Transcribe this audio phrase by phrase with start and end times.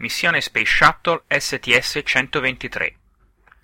[0.00, 2.92] Missione Space Shuttle STS-123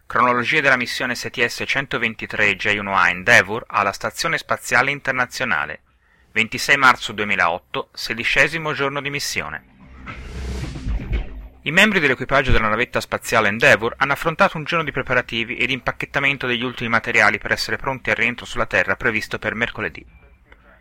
[0.05, 5.83] Cronologia della missione STS-123 J1A Endeavour alla Stazione Spaziale Internazionale
[6.33, 9.65] 26 marzo 2008, sedicesimo giorno di missione.
[11.63, 16.49] I membri dell'equipaggio della navetta spaziale Endeavour hanno affrontato un giorno di preparativi ed impacchettamento
[16.49, 20.05] degli ultimi materiali per essere pronti al rientro sulla Terra previsto per mercoledì.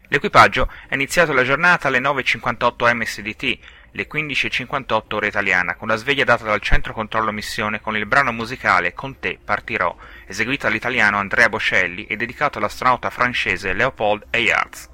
[0.07, 3.59] L'equipaggio ha iniziato la giornata alle 9.58 MSDT,
[3.95, 8.31] le 15.58 ora italiana, con la sveglia data dal centro controllo missione con il brano
[8.31, 14.89] musicale Con te partirò, eseguito dall'italiano Andrea Bocelli e dedicato all'astronauta francese Leopold Eyarts.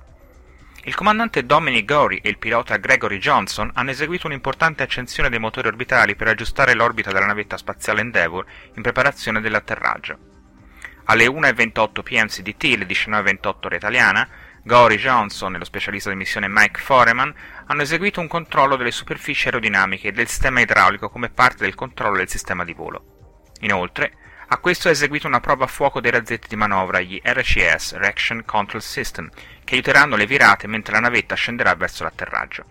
[0.83, 5.67] Il comandante Dominic Gory e il pilota Gregory Johnson hanno eseguito un'importante accensione dei motori
[5.67, 8.45] orbitali per aggiustare l'orbita della navetta spaziale Endeavour
[8.75, 10.17] in preparazione dell'atterraggio.
[11.05, 14.29] Alle 1.28 PMCDT, le 19.28 ora italiana,
[14.69, 17.33] Gory Johnson e lo specialista di missione Mike Foreman
[17.65, 22.17] hanno eseguito un controllo delle superfici aerodinamiche e del sistema idraulico come parte del controllo
[22.17, 23.47] del sistema di volo.
[23.61, 24.13] Inoltre,
[24.49, 28.45] a questo ha eseguito una prova a fuoco dei razzetti di manovra, gli RCS Reaction
[28.45, 29.27] Control System,
[29.63, 32.63] che aiuteranno le virate mentre la navetta scenderà verso l'atterraggio.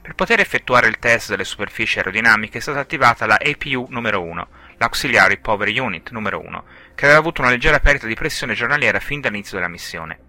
[0.00, 4.48] Per poter effettuare il test delle superfici aerodinamiche è stata attivata la APU numero 1,
[4.76, 9.20] l'Auxiliary Power Unit numero 1, che aveva avuto una leggera perdita di pressione giornaliera fin
[9.20, 10.26] dall'inizio della missione.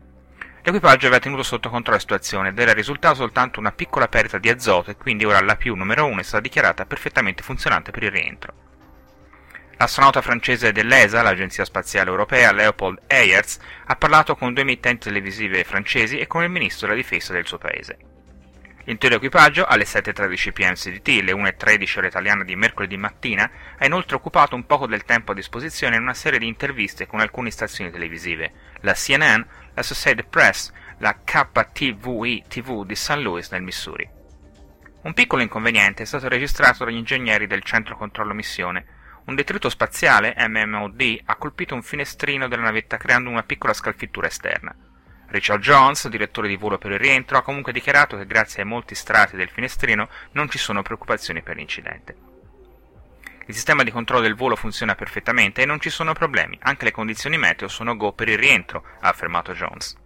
[0.61, 4.49] L'equipaggio aveva tenuto sotto controllo la situazione ed era risultata soltanto una piccola perdita di
[4.49, 8.11] azoto e quindi ora la più numero 1 è stata dichiarata perfettamente funzionante per il
[8.11, 8.53] rientro.
[9.77, 16.19] L'astronauta francese dell'ESA, l'Agenzia Spaziale Europea, Leopold Eyerts, ha parlato con due emittenti televisive francesi
[16.19, 18.08] e con il ministro della difesa del suo paese.
[18.89, 24.15] L'intero equipaggio, alle 7.13 pm CDT, le 1.13 ore italiane di mercoledì mattina, ha inoltre
[24.15, 27.91] occupato un poco del tempo a disposizione in una serie di interviste con alcune stazioni
[27.91, 29.43] televisive, la CNN,
[29.75, 33.17] l'Associated Press, la KTVE TV di St.
[33.17, 34.09] Louis nel Missouri.
[35.03, 38.85] Un piccolo inconveniente è stato registrato dagli ingegneri del centro controllo missione.
[39.25, 44.75] Un detrito spaziale, MMOD, ha colpito un finestrino della navetta creando una piccola scalfittura esterna.
[45.29, 48.95] Richard Jones, direttore di volo per il rientro, ha comunque dichiarato che grazie ai molti
[48.95, 52.15] strati del finestrino non ci sono preoccupazioni per l'incidente.
[53.45, 56.91] Il sistema di controllo del volo funziona perfettamente e non ci sono problemi, anche le
[56.91, 59.97] condizioni meteo sono go per il rientro, ha affermato Jones.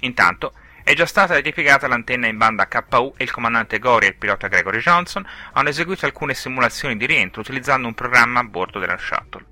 [0.00, 0.52] Intanto,
[0.84, 4.48] è già stata ripiegata l'antenna in banda KU e il comandante Gori e il pilota
[4.48, 9.46] Gregory Johnson hanno eseguito alcune simulazioni di rientro utilizzando un programma a bordo della shuttle.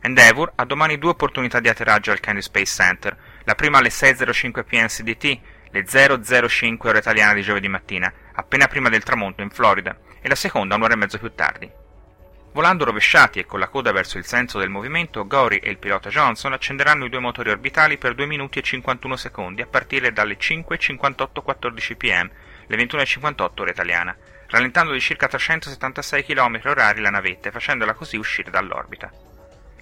[0.00, 4.64] Endeavour ha domani due opportunità di atterraggio al Kennedy Space Center, la prima alle 6.05
[4.64, 5.38] pm CDT,
[5.70, 10.34] le 0.05 ore italiane di giovedì mattina, appena prima del tramonto in Florida, e la
[10.34, 11.70] seconda un'ora e mezzo più tardi.
[12.52, 16.08] Volando rovesciati e con la coda verso il senso del movimento, Gori e il pilota
[16.08, 20.36] Johnson accenderanno i due motori orbitali per 2 minuti e 51 secondi a partire dalle
[20.36, 22.30] 5.58.14 pm,
[22.66, 24.16] le 21.58 ora italiana,
[24.48, 29.35] rallentando di circa 376 km orari la navetta e facendola così uscire dall'orbita.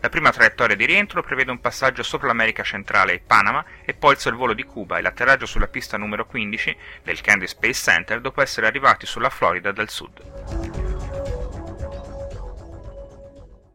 [0.04, 4.12] La prima traiettoria di rientro prevede un passaggio sopra l'America centrale e Panama e poi
[4.12, 8.42] il sorvolo di Cuba e l'atterraggio sulla pista numero 15 del Kennedy Space Center dopo
[8.42, 10.83] essere arrivati sulla Florida dal sud.